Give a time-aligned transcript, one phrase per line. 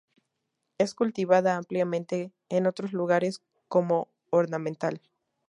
[0.79, 4.99] Es cultivada ampliamente en otros lugares como ornamental.